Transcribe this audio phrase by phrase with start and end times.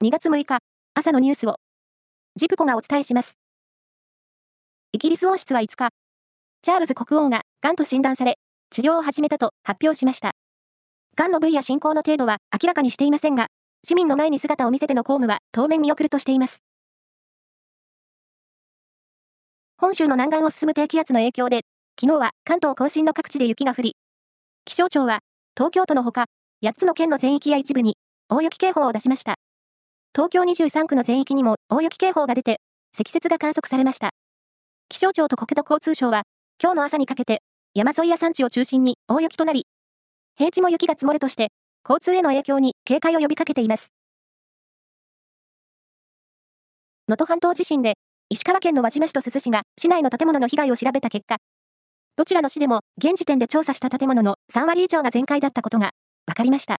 [0.00, 0.58] 2月6日、
[0.94, 1.56] 朝のニュースを、
[2.36, 3.36] ジプコがお伝えします。
[4.92, 5.88] イギリス王室は5日、
[6.62, 8.36] チャールズ国王が癌と診断され、
[8.70, 10.36] 治療を始めたと発表しました。
[11.16, 13.48] 癌の部位や進行の程度は明らかにしていませんが、
[13.82, 16.62] 市民の前に姿を見せての公務は当面見送るとしています。
[19.78, 21.62] 本州の南岸を進む低気圧の影響で、
[22.00, 23.96] 昨日は関東甲信の各地で雪が降り、
[24.64, 25.18] 気象庁は
[25.56, 26.26] 東京都のほか、
[26.62, 27.96] 8つの県の全域や一部に
[28.28, 29.34] 大雪警報を出しました。
[30.14, 32.60] 東京23区の全域にも大雪警報が出て、
[32.92, 34.10] 積雪が観測されました。
[34.88, 36.22] 気象庁と国土交通省は、
[36.62, 37.42] 今日の朝にかけて、
[37.74, 39.66] 山沿いや山地を中心に大雪となり、
[40.36, 41.48] 平地も雪が積もるとして、
[41.88, 43.92] 交通への影響に警戒を呼びかけています。
[47.06, 47.94] 能登半島地震で、
[48.28, 51.36] 石川県の輪島市と珠洲市が市内の建物の被害を調べた結果、
[52.16, 55.92] どちらの市でも現時点で調査した建物の3割以上が全壊だったことが
[56.26, 56.78] 分かりました。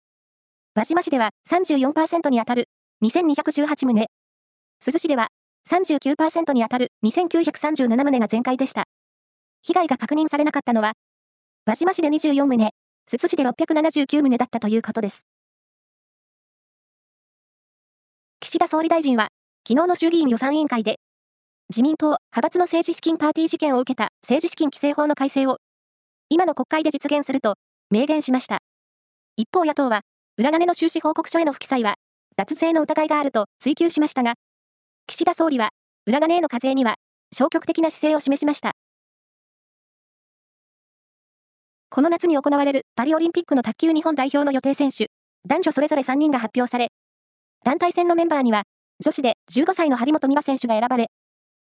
[0.74, 2.68] 輪島市では34%に当たる
[3.00, 5.28] 2218棟、珠洲市では
[5.70, 8.86] 39%に当たる2937棟が全壊でした。
[9.62, 10.94] 被害が確認されなかったのは、
[11.64, 12.70] 輪島市で24棟、
[13.06, 15.26] 珠洲市で679棟だったということです。
[18.40, 19.28] 岸田総理大臣は、
[19.68, 20.98] 昨日の衆議院予算委員会で、
[21.70, 25.58] 自民党派閥の政治資金パーティー事件を受けた政治資金規正法の改正を、
[26.30, 27.54] 今の国会で実現すると
[27.92, 28.58] 明言しました。
[29.36, 30.00] 一方野党は、
[30.36, 31.94] 裏金の収支報告書への不記載は
[32.38, 34.34] 脱税の疑いがあると追及しましたが、
[35.08, 35.70] 岸田総理は、
[36.06, 36.94] 裏金への課税には
[37.34, 38.74] 消極的な姿勢を示しました。
[41.90, 45.08] この夏に行われるパリオリンピックの卓球日本代表の予定選手、
[45.48, 46.92] 男女それぞれ3人が発表され、
[47.64, 48.62] 団体戦のメンバーには、
[49.04, 51.08] 女子で15歳の張本美和選手が選ばれ、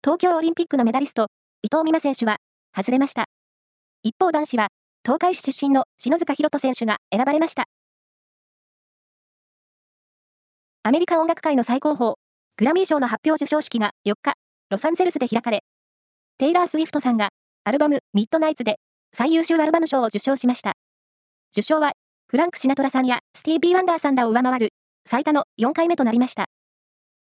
[0.04, 1.28] 東京オリンピックのメダリスト、
[1.62, 2.36] 伊藤美誠選手は、
[2.76, 3.24] 外れました。
[4.02, 4.68] 一方男子は、
[5.06, 7.64] 東海市出身の篠塚博人選手が選ばれました。
[10.82, 12.14] アメリカ音楽界の最高峰、
[12.56, 14.32] グラミー賞の発表授賞式が4日、
[14.70, 15.62] ロサンゼルスで開かれ、
[16.38, 17.28] テイラー・スウィフトさんが、
[17.64, 18.76] アルバム、ミッドナイツで、
[19.12, 20.72] 最優秀アルバム賞を受賞しました。
[21.52, 21.92] 受賞は、
[22.28, 24.70] フランク・シナトラさんやスティービー・ワンダーさんらを上回る、
[25.06, 26.46] 最多の4回目となりました。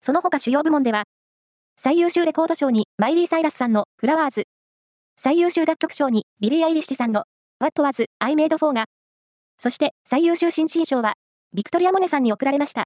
[0.03, 1.05] その他主要部門では、
[1.81, 4.43] 最優秀レコード賞にマイリー・サイラスさんの Flowers、
[5.19, 7.23] 最優秀楽曲賞にビリー・アイリッシュさんの
[7.59, 8.85] What Was I Made For が、
[9.57, 11.13] そして最優秀新人賞は
[11.55, 12.83] ビクトリア・モネさんに贈られました。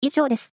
[0.00, 0.55] 以上です。